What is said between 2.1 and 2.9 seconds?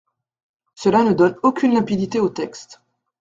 au texte.